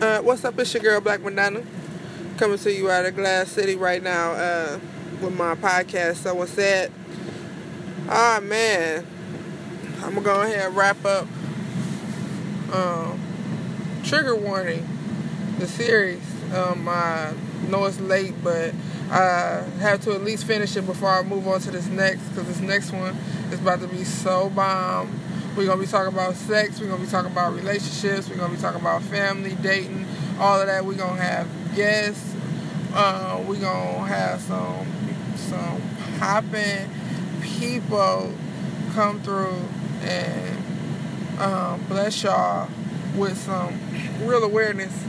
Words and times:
Uh, 0.00 0.20
what's 0.22 0.44
up? 0.46 0.58
It's 0.58 0.72
your 0.72 0.82
girl 0.82 1.00
Black 1.00 1.20
Madonna 1.20 1.62
coming 2.38 2.56
to 2.58 2.72
you 2.72 2.90
out 2.90 3.04
of 3.04 3.14
Glass 3.16 3.50
City 3.50 3.76
right 3.76 4.02
now 4.02 4.32
uh, 4.32 4.78
with 5.20 5.36
my 5.36 5.54
podcast. 5.54 6.16
So 6.16 6.34
what's 6.34 6.54
that? 6.54 6.90
Ah 8.08 8.40
man, 8.42 9.06
I'm 10.02 10.14
gonna 10.14 10.22
go 10.22 10.40
ahead 10.40 10.66
and 10.68 10.76
wrap 10.76 11.04
up. 11.04 11.26
Um, 12.72 13.20
trigger 14.04 14.36
warning, 14.36 14.88
the 15.58 15.66
series. 15.66 16.22
Um, 16.54 16.88
I 16.88 17.34
know 17.68 17.84
it's 17.84 18.00
late, 18.00 18.34
but 18.42 18.72
I 19.10 19.64
have 19.80 20.00
to 20.04 20.12
at 20.14 20.22
least 20.24 20.44
finish 20.44 20.76
it 20.76 20.86
before 20.86 21.10
I 21.10 21.22
move 21.22 21.46
on 21.46 21.60
to 21.60 21.70
this 21.70 21.86
next 21.88 22.22
because 22.30 22.46
this 22.46 22.60
next 22.60 22.92
one 22.92 23.16
is 23.52 23.60
about 23.60 23.80
to 23.80 23.88
be 23.88 24.04
so 24.04 24.48
bomb. 24.50 25.20
We're 25.56 25.66
gonna 25.66 25.80
be 25.80 25.86
talking 25.86 26.12
about 26.12 26.36
sex. 26.36 26.80
We're 26.80 26.88
gonna 26.88 27.04
be 27.04 27.10
talking 27.10 27.30
about 27.32 27.54
relationships. 27.54 28.28
We're 28.28 28.36
gonna 28.36 28.54
be 28.54 28.60
talking 28.60 28.80
about 28.80 29.02
family, 29.02 29.56
dating, 29.62 30.06
all 30.38 30.60
of 30.60 30.66
that. 30.68 30.84
We're 30.84 30.94
gonna 30.94 31.20
have 31.20 31.48
guests. 31.74 32.34
Uh, 32.94 33.42
we're 33.46 33.60
gonna 33.60 34.06
have 34.06 34.40
some 34.40 34.86
some 35.36 35.82
popping 36.18 36.88
people 37.40 38.32
come 38.94 39.20
through 39.22 39.68
and 40.02 40.58
um, 41.40 41.84
bless 41.88 42.22
y'all 42.22 42.68
with 43.16 43.36
some 43.36 43.78
real 44.22 44.44
awareness 44.44 45.04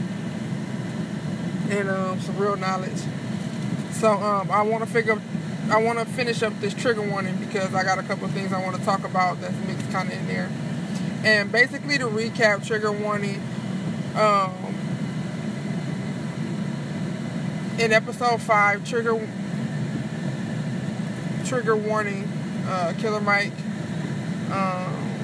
and 1.70 1.88
um, 1.88 2.20
some 2.20 2.36
real 2.36 2.56
knowledge. 2.56 3.00
So 3.92 4.12
um, 4.12 4.50
I 4.50 4.62
want 4.62 4.84
to 4.84 4.90
figure 4.90 5.20
I 5.70 5.82
want 5.82 5.98
to 5.98 6.04
finish 6.04 6.42
up 6.42 6.58
this 6.60 6.74
trigger 6.74 7.02
warning 7.02 7.36
because 7.36 7.74
I 7.74 7.82
got 7.82 7.98
a 7.98 8.02
couple 8.02 8.28
things 8.28 8.52
I 8.52 8.62
want 8.62 8.76
to 8.76 8.84
talk 8.84 9.04
about 9.04 9.40
that's 9.40 9.56
mixed 9.66 9.90
kind 9.90 10.10
of 10.10 10.18
in 10.18 10.26
there. 10.26 10.50
And 11.24 11.50
basically, 11.52 11.98
to 11.98 12.06
recap, 12.06 12.66
trigger 12.66 12.92
warning. 12.92 13.42
Um, 14.14 14.74
in 17.78 17.92
episode 17.92 18.42
five, 18.42 18.86
trigger 18.86 19.26
trigger 21.44 21.76
warning. 21.76 22.24
Uh, 22.66 22.94
Killer 22.98 23.20
Mike 23.20 23.52
um, 24.52 25.14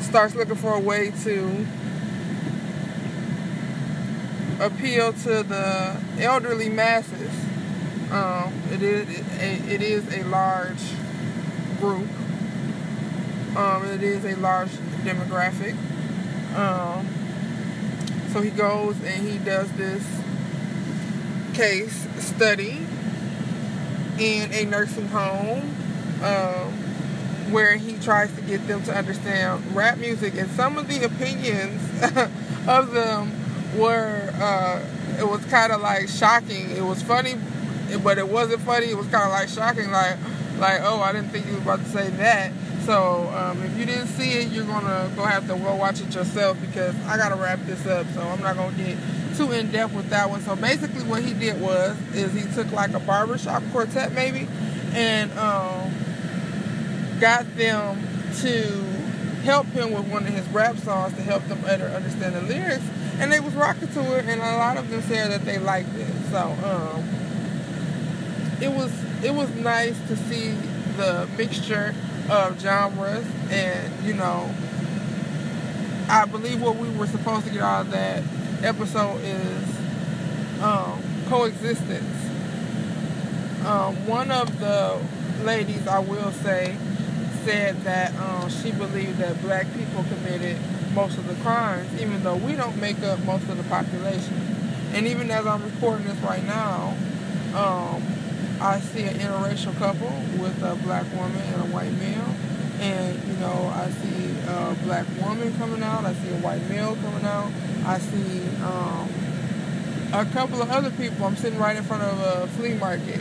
starts 0.00 0.34
looking 0.34 0.56
for 0.56 0.74
a 0.74 0.80
way 0.80 1.12
to 1.22 1.66
appeal 4.60 5.12
to 5.12 5.42
the 5.42 6.00
elderly 6.18 6.68
masses 6.68 7.49
um, 8.10 8.52
it 8.72 8.82
is 8.82 9.08
a, 9.08 9.72
it 9.72 9.82
is 9.82 10.14
a 10.14 10.24
large 10.24 10.82
group. 11.78 12.08
Um, 13.56 13.84
it 13.86 14.02
is 14.02 14.24
a 14.24 14.36
large 14.36 14.70
demographic. 15.04 15.76
Um, 16.56 17.06
so 18.32 18.40
he 18.42 18.50
goes 18.50 18.96
and 19.02 19.28
he 19.28 19.38
does 19.38 19.70
this 19.72 20.04
case 21.54 22.06
study 22.18 22.86
in 24.18 24.52
a 24.52 24.64
nursing 24.66 25.08
home 25.08 25.74
um, 26.22 26.72
where 27.52 27.76
he 27.76 27.96
tries 27.98 28.32
to 28.34 28.40
get 28.42 28.66
them 28.68 28.82
to 28.84 28.96
understand 28.96 29.74
rap 29.74 29.98
music 29.98 30.34
and 30.34 30.50
some 30.50 30.78
of 30.78 30.88
the 30.88 31.04
opinions 31.04 31.80
of 32.68 32.92
them 32.92 33.32
were 33.78 34.30
uh, 34.34 34.82
it 35.18 35.28
was 35.28 35.44
kind 35.46 35.72
of 35.72 35.80
like 35.80 36.08
shocking 36.08 36.70
it 36.70 36.84
was 36.84 37.02
funny 37.02 37.34
but 37.98 38.18
it 38.18 38.28
wasn't 38.28 38.60
funny. 38.62 38.86
It 38.86 38.96
was 38.96 39.06
kind 39.08 39.24
of 39.24 39.30
like 39.30 39.48
shocking, 39.48 39.90
like 39.90 40.16
like 40.58 40.80
oh, 40.82 41.00
I 41.00 41.12
didn't 41.12 41.30
think 41.30 41.46
you 41.46 41.54
was 41.54 41.62
about 41.62 41.80
to 41.80 41.88
say 41.88 42.10
that. 42.10 42.52
So 42.84 43.28
um, 43.34 43.62
if 43.62 43.76
you 43.78 43.86
didn't 43.86 44.08
see 44.08 44.32
it, 44.32 44.48
you're 44.48 44.64
gonna 44.64 45.10
go 45.16 45.24
have 45.24 45.46
to 45.48 45.56
go 45.56 45.74
watch 45.74 46.00
it 46.00 46.14
yourself 46.14 46.60
because 46.60 46.94
I 47.06 47.16
gotta 47.16 47.36
wrap 47.36 47.60
this 47.66 47.86
up. 47.86 48.06
So 48.14 48.20
I'm 48.20 48.40
not 48.40 48.56
gonna 48.56 48.76
get 48.76 48.96
too 49.36 49.52
in 49.52 49.70
depth 49.70 49.94
with 49.94 50.10
that 50.10 50.28
one. 50.28 50.40
So 50.42 50.56
basically, 50.56 51.02
what 51.04 51.22
he 51.22 51.32
did 51.34 51.60
was 51.60 51.96
is 52.14 52.32
he 52.32 52.42
took 52.54 52.70
like 52.72 52.92
a 52.92 53.00
barbershop 53.00 53.62
quartet 53.72 54.12
maybe, 54.12 54.48
and 54.92 55.30
um, 55.38 55.92
got 57.20 57.44
them 57.56 58.00
to 58.40 58.90
help 59.44 59.66
him 59.68 59.92
with 59.92 60.06
one 60.08 60.26
of 60.26 60.32
his 60.32 60.46
rap 60.48 60.76
songs 60.78 61.14
to 61.14 61.22
help 61.22 61.44
them 61.46 61.60
better 61.62 61.86
understand 61.86 62.34
the 62.34 62.42
lyrics. 62.42 62.84
And 63.18 63.30
they 63.30 63.40
was 63.40 63.54
rocking 63.54 63.88
to 63.88 64.18
it, 64.18 64.24
and 64.26 64.40
a 64.40 64.56
lot 64.56 64.78
of 64.78 64.88
them 64.88 65.02
said 65.02 65.30
that 65.30 65.44
they 65.44 65.58
liked 65.58 65.94
it. 65.94 66.08
So 66.30 66.38
um, 66.64 67.04
it 68.60 68.72
was 68.72 68.92
it 69.24 69.34
was 69.34 69.48
nice 69.56 69.98
to 70.08 70.16
see 70.16 70.52
the 70.96 71.28
mixture 71.36 71.94
of 72.30 72.60
genres 72.60 73.26
and 73.50 74.04
you 74.04 74.14
know 74.14 74.48
I 76.08 76.24
believe 76.24 76.60
what 76.60 76.76
we 76.76 76.88
were 76.90 77.06
supposed 77.06 77.46
to 77.46 77.52
get 77.52 77.62
out 77.62 77.82
of 77.82 77.92
that 77.92 78.24
episode 78.64 79.20
is 79.22 79.80
um, 80.60 81.00
coexistence. 81.28 82.16
Um, 83.64 83.94
one 84.06 84.32
of 84.32 84.58
the 84.58 85.00
ladies, 85.44 85.86
I 85.86 86.00
will 86.00 86.32
say, 86.32 86.76
said 87.44 87.80
that 87.82 88.12
um, 88.16 88.50
she 88.50 88.72
believed 88.72 89.18
that 89.18 89.40
black 89.42 89.72
people 89.74 90.04
committed 90.04 90.58
most 90.94 91.16
of 91.16 91.28
the 91.28 91.34
crimes, 91.44 91.88
even 92.00 92.24
though 92.24 92.36
we 92.36 92.54
don't 92.54 92.76
make 92.78 93.00
up 93.04 93.20
most 93.20 93.48
of 93.48 93.56
the 93.56 93.64
population. 93.64 94.34
And 94.92 95.06
even 95.06 95.30
as 95.30 95.46
I'm 95.46 95.62
recording 95.62 96.06
this 96.08 96.18
right 96.18 96.44
now, 96.44 96.96
um, 97.54 98.02
I 98.60 98.78
see 98.80 99.04
an 99.04 99.14
interracial 99.14 99.74
couple 99.78 100.10
with 100.38 100.62
a 100.62 100.74
black 100.84 101.10
woman 101.14 101.40
and 101.40 101.62
a 101.62 101.66
white 101.74 101.92
male. 101.92 102.34
And, 102.78 103.22
you 103.26 103.34
know, 103.36 103.72
I 103.74 103.88
see 103.90 104.30
a 104.48 104.76
black 104.84 105.06
woman 105.22 105.56
coming 105.56 105.82
out. 105.82 106.04
I 106.04 106.12
see 106.12 106.28
a 106.28 106.38
white 106.40 106.68
male 106.68 106.94
coming 106.96 107.24
out. 107.24 107.50
I 107.86 107.98
see 107.98 108.48
um, 108.62 109.08
a 110.12 110.26
couple 110.32 110.60
of 110.60 110.70
other 110.70 110.90
people. 110.90 111.24
I'm 111.24 111.36
sitting 111.36 111.58
right 111.58 111.74
in 111.74 111.84
front 111.84 112.02
of 112.02 112.20
a 112.20 112.46
flea 112.48 112.74
market. 112.74 113.20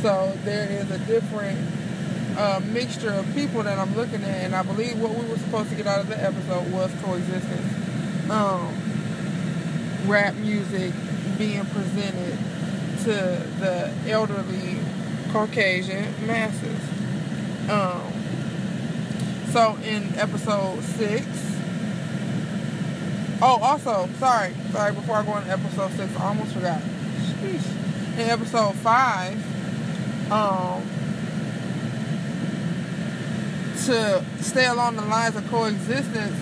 So 0.00 0.32
there 0.44 0.70
is 0.70 0.90
a 0.90 0.98
different 1.00 1.58
uh, 2.38 2.60
mixture 2.72 3.12
of 3.12 3.26
people 3.34 3.62
that 3.64 3.78
I'm 3.78 3.94
looking 3.94 4.22
at. 4.24 4.44
And 4.44 4.54
I 4.54 4.62
believe 4.62 4.98
what 4.98 5.14
we 5.14 5.26
were 5.26 5.38
supposed 5.38 5.68
to 5.68 5.76
get 5.76 5.86
out 5.86 6.00
of 6.00 6.08
the 6.08 6.22
episode 6.22 6.72
was 6.72 6.90
coexistence. 7.02 8.30
Um, 8.30 8.74
rap 10.06 10.34
music 10.36 10.94
being 11.36 11.64
presented 11.66 12.38
to 13.08 13.42
the 13.58 13.90
elderly 14.10 14.76
Caucasian 15.32 16.26
masses. 16.26 16.78
Um, 17.70 18.12
so 19.50 19.78
in 19.82 20.14
episode 20.18 20.82
six, 20.82 21.26
oh, 23.40 23.58
also, 23.62 24.10
sorry, 24.18 24.52
sorry, 24.72 24.92
before 24.92 25.16
I 25.16 25.24
go 25.24 25.38
into 25.38 25.50
episode 25.50 25.90
six, 25.92 26.14
I 26.18 26.28
almost 26.28 26.52
forgot. 26.52 26.82
Sheesh. 26.82 28.18
In 28.18 28.28
episode 28.28 28.74
five, 28.74 29.42
um, 30.30 30.82
to 33.86 34.22
stay 34.42 34.66
along 34.66 34.96
the 34.96 35.06
lines 35.06 35.34
of 35.34 35.48
coexistence, 35.48 36.36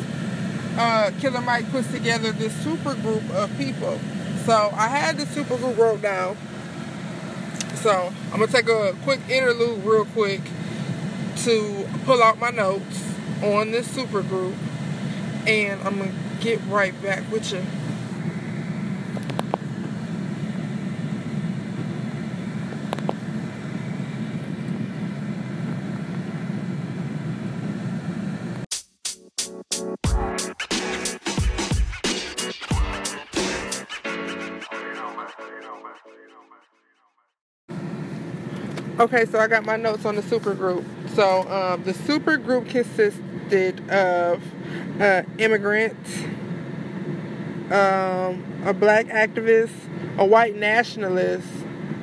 uh, 0.76 1.12
Killer 1.20 1.42
Mike 1.42 1.70
puts 1.70 1.92
together 1.92 2.32
this 2.32 2.52
super 2.64 2.94
group 2.96 3.22
of 3.30 3.56
people. 3.56 4.00
So 4.46 4.70
I 4.74 4.88
had 4.88 5.16
the 5.16 5.26
super 5.26 5.56
group 5.58 5.78
wrote 5.78 6.02
down 6.02 6.36
so 7.76 8.12
I'm 8.32 8.40
gonna 8.40 8.46
take 8.46 8.68
a 8.68 8.94
quick 9.02 9.20
interlude 9.28 9.84
real 9.84 10.04
quick 10.06 10.40
to 11.44 11.86
pull 12.04 12.22
out 12.22 12.38
my 12.38 12.50
notes 12.50 13.14
on 13.42 13.70
this 13.70 13.86
super 13.88 14.22
group 14.22 14.54
and 15.46 15.80
I'm 15.82 15.98
gonna 15.98 16.12
get 16.40 16.60
right 16.66 17.00
back 17.02 17.30
with 17.30 17.52
you. 17.52 17.62
Okay, 38.98 39.26
so 39.26 39.38
I 39.38 39.46
got 39.46 39.66
my 39.66 39.76
notes 39.76 40.06
on 40.06 40.16
the 40.16 40.22
super 40.22 40.54
group. 40.54 40.82
So 41.14 41.46
um, 41.50 41.84
the 41.84 41.92
super 41.92 42.38
group 42.38 42.66
consisted 42.66 43.90
of 43.90 44.42
uh, 44.98 45.22
immigrants, 45.36 46.22
um, 47.70 48.42
a 48.64 48.72
black 48.72 49.08
activist, 49.08 49.74
a 50.16 50.24
white 50.24 50.56
nationalist, 50.56 51.46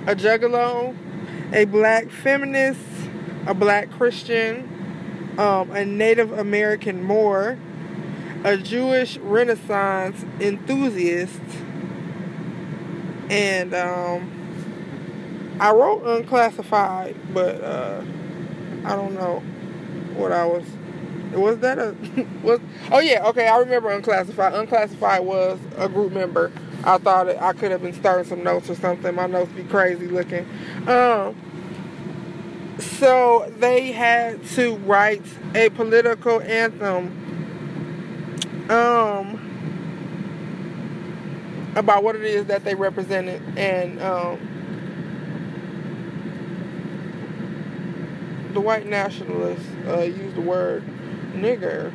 a 0.06 0.16
juggalo, 0.16 0.96
a 1.52 1.66
black 1.66 2.12
feminist, 2.12 2.80
a 3.48 3.56
black 3.56 3.90
Christian, 3.94 5.34
um, 5.40 5.72
a 5.72 5.84
Native 5.84 6.32
American 6.32 7.02
Moor, 7.04 7.58
a 8.44 8.56
Jewish 8.56 9.18
Renaissance 9.18 10.24
enthusiast, 10.40 11.42
and 13.32 13.74
um, 13.74 14.43
I 15.60 15.72
wrote 15.72 16.04
unclassified, 16.06 17.16
but 17.34 17.64
uh, 17.64 18.04
I 18.86 18.96
don't 18.96 19.14
know 19.14 19.40
what 20.16 20.32
I 20.32 20.46
was 20.46 20.64
was 21.34 21.58
that 21.60 21.80
a 21.80 21.96
was 22.44 22.60
oh 22.92 23.00
yeah 23.00 23.26
okay 23.28 23.48
I 23.48 23.58
remember 23.58 23.90
unclassified. 23.92 24.54
Unclassified 24.54 25.24
was 25.24 25.60
a 25.78 25.90
group 25.90 26.14
member. 26.14 26.52
I 26.84 26.98
thought 26.98 27.28
it, 27.28 27.42
I 27.42 27.54
could 27.54 27.72
have 27.72 27.82
been 27.82 27.94
starting 27.94 28.28
some 28.28 28.44
notes 28.44 28.70
or 28.70 28.76
something. 28.76 29.16
My 29.16 29.28
notes 29.28 29.52
be 29.54 29.64
crazy 29.64 30.08
looking. 30.08 30.48
Um 30.88 31.36
so 32.80 33.52
they 33.60 33.92
had 33.92 34.44
to 34.50 34.76
write 34.78 35.26
a 35.56 35.70
political 35.70 36.42
anthem 36.42 37.20
um 38.70 39.40
about 41.76 42.04
what 42.04 42.16
it 42.16 42.24
is 42.24 42.46
that 42.46 42.64
they 42.64 42.76
represented 42.76 43.42
and 43.58 44.02
um 44.02 44.53
the 48.54 48.62
white 48.62 48.88
nationalists 48.88 49.68
uh, 49.88 50.02
used 50.02 50.36
the 50.36 50.42
word 50.42 50.84
nigger, 51.34 51.92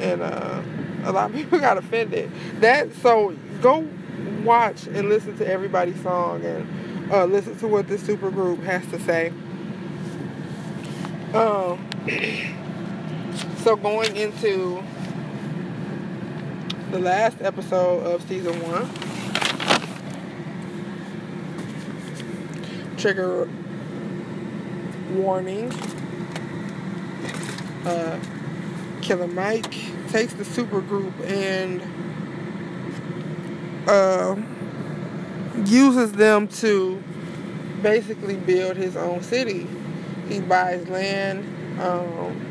and 0.00 0.22
uh, 0.22 0.62
a 1.04 1.12
lot 1.12 1.30
of 1.30 1.36
people 1.36 1.58
got 1.58 1.78
offended. 1.78 2.30
That 2.60 2.94
so 2.94 3.36
go 3.60 3.86
watch 4.44 4.86
and 4.86 5.08
listen 5.08 5.36
to 5.38 5.46
everybody's 5.46 6.00
song 6.02 6.44
and 6.44 7.12
uh, 7.12 7.24
listen 7.24 7.58
to 7.58 7.68
what 7.68 7.88
this 7.88 8.02
super 8.02 8.30
group 8.30 8.62
has 8.62 8.86
to 8.88 9.00
say. 9.00 9.32
Um, 11.34 11.88
so 13.58 13.76
going 13.76 14.16
into 14.16 14.82
the 16.90 16.98
last 16.98 17.40
episode 17.40 18.04
of 18.04 18.26
season 18.28 18.54
one, 18.62 18.88
trigger 22.96 23.48
warning. 25.10 25.72
Uh, 27.84 28.18
Killer 29.00 29.26
Mike 29.26 29.74
takes 30.08 30.32
the 30.34 30.44
super 30.44 30.80
group 30.80 31.14
and 31.24 31.82
uh, 33.88 34.36
uses 35.64 36.12
them 36.12 36.46
to 36.48 37.02
basically 37.82 38.36
build 38.36 38.76
his 38.76 38.96
own 38.96 39.22
city. 39.22 39.66
He 40.28 40.40
buys 40.40 40.86
land, 40.88 41.80
um, 41.80 42.48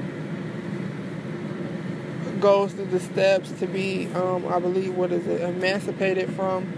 goes 2.40 2.74
through 2.74 2.88
the 2.88 3.00
steps 3.00 3.52
to 3.54 3.68
be, 3.68 4.08
um, 4.14 4.48
I 4.48 4.60
believe, 4.60 4.96
what 4.96 5.12
is 5.12 5.28
it, 5.28 5.42
emancipated 5.42 6.34
from 6.34 6.74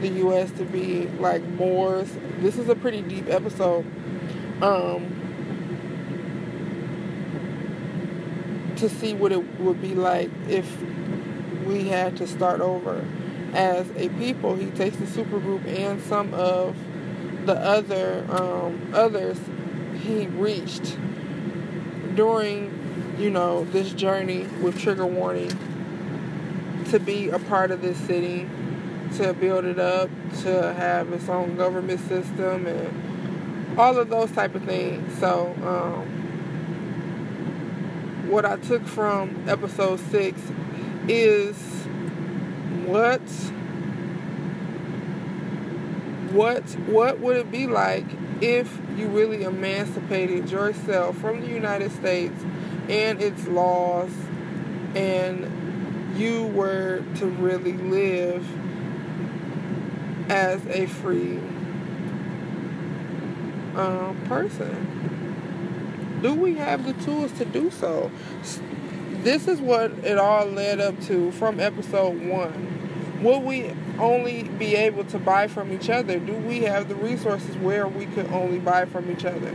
the 0.00 0.08
U.S. 0.08 0.50
to 0.52 0.64
be 0.64 1.06
like 1.18 1.42
Moors. 1.42 2.16
This 2.38 2.58
is 2.58 2.68
a 2.68 2.74
pretty 2.74 3.02
deep 3.02 3.28
episode. 3.28 3.84
Um, 4.62 5.15
to 8.76 8.88
see 8.88 9.14
what 9.14 9.32
it 9.32 9.60
would 9.60 9.80
be 9.80 9.94
like 9.94 10.30
if 10.48 10.70
we 11.66 11.88
had 11.88 12.16
to 12.18 12.26
start 12.26 12.60
over 12.60 13.04
as 13.54 13.90
a 13.96 14.08
people. 14.10 14.54
He 14.54 14.70
takes 14.70 14.96
the 14.96 15.06
supergroup 15.06 15.66
and 15.66 16.00
some 16.02 16.32
of 16.34 16.76
the 17.46 17.54
other 17.54 18.26
um, 18.28 18.90
others 18.92 19.38
he 20.00 20.26
reached 20.26 20.96
during, 22.14 23.16
you 23.18 23.30
know, 23.30 23.64
this 23.64 23.92
journey 23.92 24.44
with 24.60 24.78
trigger 24.78 25.06
warning 25.06 25.50
to 26.90 27.00
be 27.00 27.30
a 27.30 27.38
part 27.38 27.70
of 27.70 27.82
this 27.82 27.96
city, 27.98 28.48
to 29.16 29.32
build 29.34 29.64
it 29.64 29.78
up, 29.78 30.08
to 30.42 30.72
have 30.74 31.12
its 31.12 31.28
own 31.28 31.56
government 31.56 32.00
system, 32.00 32.66
and 32.66 33.78
all 33.78 33.98
of 33.98 34.08
those 34.08 34.30
type 34.32 34.54
of 34.54 34.62
things. 34.64 35.18
So. 35.18 35.54
Um, 35.64 36.25
what 38.28 38.44
I 38.44 38.56
took 38.56 38.86
from 38.86 39.48
episode 39.48 40.00
six 40.00 40.40
is 41.08 41.56
what 42.86 43.20
what 46.32 46.62
what 46.88 47.20
would 47.20 47.36
it 47.36 47.50
be 47.50 47.66
like 47.66 48.04
if 48.40 48.80
you 48.96 49.08
really 49.08 49.44
emancipated 49.44 50.50
yourself 50.50 51.16
from 51.18 51.40
the 51.40 51.46
United 51.46 51.92
States 51.92 52.38
and 52.88 53.22
its 53.22 53.46
laws 53.46 54.10
and 54.94 56.18
you 56.18 56.46
were 56.48 57.02
to 57.16 57.26
really 57.26 57.74
live 57.74 58.46
as 60.30 60.64
a 60.66 60.86
free 60.86 61.38
um, 63.76 64.20
person 64.26 65.05
do 66.22 66.34
we 66.34 66.54
have 66.54 66.84
the 66.84 66.92
tools 67.04 67.32
to 67.32 67.44
do 67.44 67.70
so? 67.70 68.10
This 69.22 69.48
is 69.48 69.60
what 69.60 69.90
it 70.04 70.18
all 70.18 70.46
led 70.46 70.80
up 70.80 71.00
to 71.02 71.32
from 71.32 71.60
episode 71.60 72.26
one. 72.26 73.20
Will 73.22 73.40
we 73.40 73.72
only 73.98 74.44
be 74.44 74.76
able 74.76 75.04
to 75.06 75.18
buy 75.18 75.48
from 75.48 75.72
each 75.72 75.90
other? 75.90 76.18
Do 76.18 76.34
we 76.34 76.60
have 76.60 76.88
the 76.88 76.94
resources 76.94 77.56
where 77.56 77.88
we 77.88 78.06
could 78.06 78.30
only 78.30 78.58
buy 78.58 78.84
from 78.84 79.10
each 79.10 79.24
other? 79.24 79.54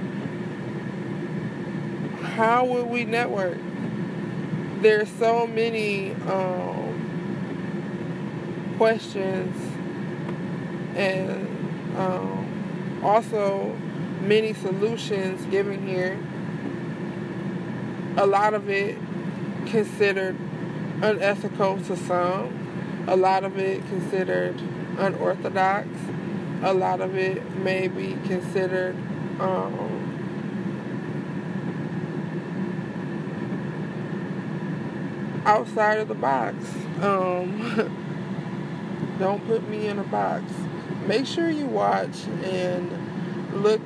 How 2.36 2.66
will 2.66 2.86
we 2.86 3.06
network? 3.06 3.58
There's 4.82 5.10
so 5.12 5.46
many 5.46 6.12
um, 6.28 6.92
questions 8.78 9.56
and 10.96 11.48
um, 11.98 13.02
also 13.04 13.78
many 14.22 14.54
solutions 14.54 15.46
given 15.46 15.88
here 15.88 16.18
a 18.18 18.26
lot 18.26 18.54
of 18.54 18.70
it 18.70 18.98
considered 19.68 20.36
unethical 21.02 21.78
to 21.84 21.96
some, 21.96 23.06
a 23.08 23.16
lot 23.16 23.44
of 23.44 23.58
it 23.58 23.86
considered 23.88 24.60
unorthodox, 24.98 25.88
a 26.64 26.74
lot 26.74 27.02
of 27.02 27.16
it 27.16 27.56
may 27.58 27.88
be 27.88 28.14
considered 28.28 28.96
um, 29.40 29.98
outside 35.46 35.98
of 35.98 36.08
the 36.08 36.16
box. 36.16 36.56
Um, 37.02 37.98
don't 39.20 39.46
put 39.48 39.68
me 39.68 39.88
in 39.88 40.00
a 40.00 40.04
box. 40.04 40.44
Make 41.08 41.26
sure 41.26 41.50
you 41.50 41.66
watch 41.66 42.26
and 42.44 43.64
look 43.64 43.82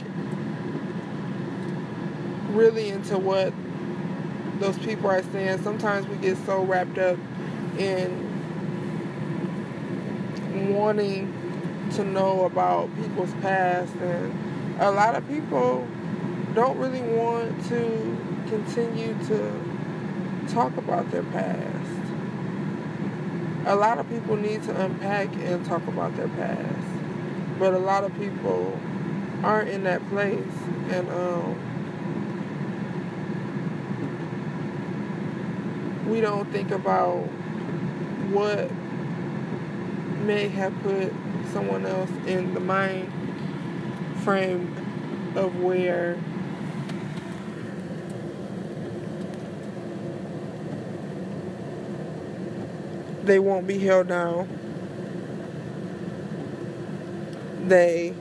really 2.49 2.89
into 2.89 3.17
what 3.17 3.53
those 4.59 4.77
people 4.79 5.09
are 5.09 5.23
saying. 5.23 5.61
Sometimes 5.63 6.07
we 6.07 6.15
get 6.17 6.37
so 6.45 6.63
wrapped 6.63 6.97
up 6.97 7.17
in 7.77 8.33
wanting 10.73 11.33
to 11.91 12.03
know 12.03 12.45
about 12.45 12.95
people's 12.95 13.33
past, 13.41 13.93
and 13.95 14.33
a 14.79 14.91
lot 14.91 15.15
of 15.15 15.27
people 15.27 15.87
don't 16.53 16.77
really 16.77 17.01
want 17.01 17.65
to 17.65 18.17
continue 18.47 19.13
to 19.25 19.51
talk 20.47 20.75
about 20.77 21.09
their 21.11 21.23
past. 21.23 21.89
A 23.65 23.75
lot 23.75 23.97
of 23.97 24.07
people 24.09 24.35
need 24.35 24.63
to 24.63 24.81
unpack 24.81 25.33
and 25.35 25.65
talk 25.65 25.85
about 25.87 26.15
their 26.15 26.29
past, 26.29 26.87
but 27.59 27.73
a 27.73 27.79
lot 27.79 28.03
of 28.03 28.17
people 28.17 28.79
aren't 29.43 29.69
in 29.69 29.83
that 29.83 30.07
place, 30.09 30.43
and 30.89 31.09
um, 31.09 31.74
we 36.05 36.21
don't 36.21 36.51
think 36.51 36.71
about 36.71 37.17
what 38.31 38.69
may 40.25 40.47
have 40.47 40.73
put 40.81 41.11
someone 41.51 41.85
else 41.85 42.09
in 42.27 42.53
the 42.53 42.59
mind 42.59 43.11
frame 44.23 44.75
of 45.35 45.59
where 45.59 46.17
they 53.23 53.39
won't 53.39 53.67
be 53.67 53.79
held 53.79 54.07
down. 54.07 54.47
They 57.67 58.13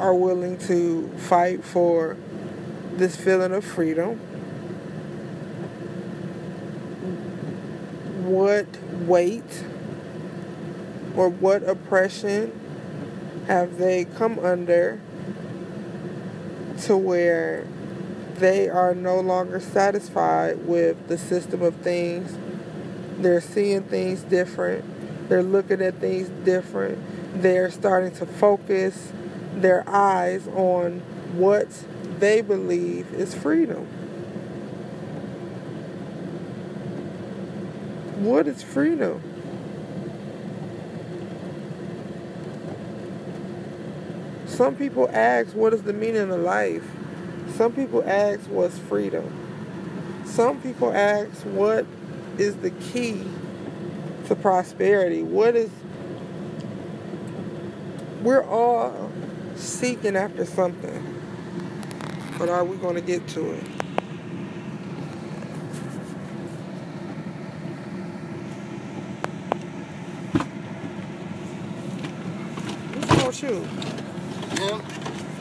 are 0.00 0.14
willing 0.14 0.58
to 0.58 1.08
fight 1.16 1.64
for 1.64 2.16
this 2.92 3.16
feeling 3.16 3.52
of 3.52 3.64
freedom. 3.64 4.35
What 8.26 8.66
weight 9.06 9.64
or 11.16 11.28
what 11.28 11.62
oppression 11.62 12.52
have 13.46 13.78
they 13.78 14.04
come 14.04 14.38
under 14.38 15.00
to 16.82 16.96
where 16.96 17.66
they 18.36 18.68
are 18.68 18.94
no 18.94 19.18
longer 19.20 19.58
satisfied 19.60 20.66
with 20.66 21.08
the 21.08 21.16
system 21.16 21.62
of 21.62 21.74
things. 21.76 22.36
They're 23.18 23.40
seeing 23.40 23.84
things 23.84 24.22
different. 24.22 25.28
They're 25.28 25.42
looking 25.42 25.80
at 25.80 25.94
things 25.94 26.28
different. 26.44 27.42
They're 27.42 27.70
starting 27.70 28.12
to 28.16 28.26
focus 28.26 29.12
their 29.54 29.88
eyes 29.88 30.46
on 30.48 31.00
what 31.32 31.68
they 32.18 32.42
believe 32.42 33.12
is 33.14 33.34
freedom. 33.34 33.86
What 38.26 38.48
is 38.48 38.60
freedom? 38.60 39.22
Some 44.48 44.74
people 44.74 45.08
ask, 45.12 45.54
what 45.54 45.72
is 45.72 45.82
the 45.82 45.92
meaning 45.92 46.32
of 46.32 46.40
life? 46.40 46.82
Some 47.54 47.72
people 47.72 48.02
ask, 48.04 48.40
what's 48.50 48.80
freedom? 48.80 50.24
Some 50.24 50.60
people 50.60 50.92
ask, 50.92 51.42
what 51.42 51.86
is 52.36 52.56
the 52.56 52.70
key 52.70 53.24
to 54.26 54.34
prosperity? 54.34 55.22
What 55.22 55.54
is. 55.54 55.70
We're 58.22 58.42
all 58.42 59.12
seeking 59.54 60.16
after 60.16 60.44
something. 60.44 61.22
But 62.40 62.48
are 62.48 62.64
we 62.64 62.76
going 62.78 62.96
to 62.96 63.00
get 63.00 63.28
to 63.28 63.52
it? 63.52 63.85
What's 73.36 73.52
wrong 73.52 73.60
with 73.60 74.60
you? 74.60 74.66
him, 74.66 74.78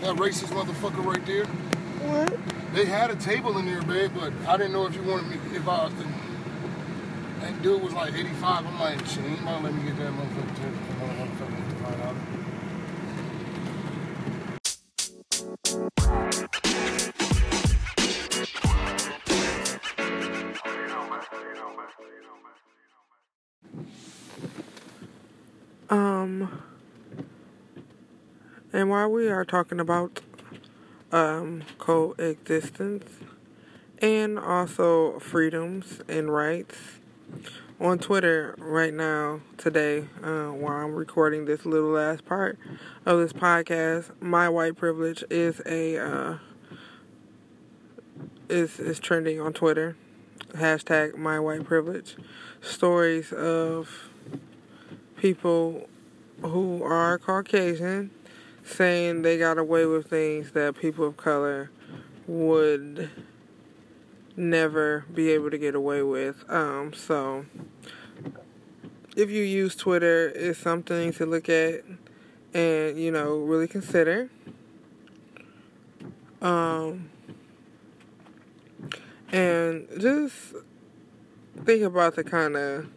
that 0.02 0.18
racist 0.18 0.50
motherfucker 0.50 1.06
right 1.06 1.26
there. 1.26 1.46
What? 1.46 2.38
They 2.74 2.84
had 2.84 3.10
a 3.10 3.16
table 3.16 3.58
in 3.58 3.66
there, 3.66 3.82
babe, 3.84 4.12
but 4.14 4.34
I 4.46 4.58
didn't 4.58 4.74
know 4.74 4.86
if 4.86 4.96
you 4.96 5.04
wanted 5.04 5.30
me, 5.30 5.38
if 5.56 5.66
I, 5.66 5.86
was 5.86 5.94
that 7.40 7.62
dude 7.62 7.82
was 7.82 7.94
like 7.94 8.14
85. 8.14 8.66
I'm 8.66 8.80
like, 8.82 9.00
shit, 9.06 9.24
ain't 9.24 9.40
about 9.40 9.64
let 9.64 9.74
me 9.74 9.84
get 9.84 9.98
that 9.98 10.12
motherfucker 10.12 10.58
table. 10.58 10.78
Motherfucker 11.00 11.70
to 11.70 11.76
find 11.76 12.02
out. 12.02 12.16
Um, 25.88 26.62
and 28.76 28.90
while 28.90 29.10
we 29.10 29.30
are 29.30 29.46
talking 29.46 29.80
about 29.80 30.20
um, 31.14 31.64
coexistence 31.78 33.10
and 34.02 34.38
also 34.38 35.18
freedoms 35.20 36.02
and 36.10 36.30
rights, 36.30 36.76
on 37.80 38.00
Twitter 38.00 38.54
right 38.58 38.94
now, 38.94 39.40
today, 39.58 40.00
uh, 40.22 40.48
while 40.48 40.74
I'm 40.74 40.94
recording 40.94 41.46
this 41.46 41.66
little 41.66 41.92
last 41.92 42.26
part 42.26 42.60
of 43.06 43.20
this 43.20 43.32
podcast, 43.32 44.12
my 44.22 44.50
white 44.50 44.76
privilege 44.76 45.24
is 45.30 45.62
a 45.66 45.98
uh, 45.98 46.38
is 48.50 48.80
is 48.80 49.00
trending 49.00 49.40
on 49.40 49.54
Twitter. 49.54 49.96
Hashtag 50.54 51.16
my 51.18 51.40
white 51.40 51.64
privilege. 51.64 52.18
Stories 52.62 53.32
of 53.32 54.10
people 55.18 55.88
who 56.42 56.84
are 56.84 57.18
Caucasian 57.18 58.12
saying 58.66 59.22
they 59.22 59.38
got 59.38 59.58
away 59.58 59.86
with 59.86 60.10
things 60.10 60.52
that 60.52 60.76
people 60.78 61.08
of 61.08 61.16
color 61.16 61.70
would 62.28 63.10
never 64.36 65.06
be 65.14 65.30
able 65.30 65.52
to 65.52 65.58
get 65.58 65.76
away 65.76 66.02
with. 66.02 66.44
Um, 66.50 66.94
so 66.94 67.46
if 69.16 69.30
you 69.30 69.44
use 69.44 69.76
Twitter, 69.76 70.30
it's 70.36 70.60
something 70.60 71.14
to 71.14 71.26
look 71.26 71.48
at 71.48 71.84
and 72.54 73.00
you 73.00 73.12
know 73.12 73.38
really 73.38 73.68
consider. 73.68 74.30
Um, 76.42 77.10
and 79.32 79.88
just 80.00 80.54
think 81.64 81.84
about 81.84 82.16
the 82.16 82.24
kind 82.24 82.56
of 82.56 82.88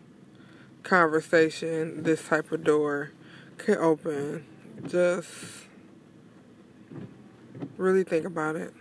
conversation 0.82 2.02
this 2.02 2.26
type 2.28 2.50
of 2.52 2.64
door 2.64 3.12
could 3.56 3.78
open. 3.78 4.44
Just 4.86 5.28
really 7.76 8.04
think 8.04 8.24
about 8.24 8.56
it. 8.56 8.72